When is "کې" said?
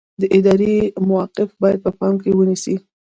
2.23-2.31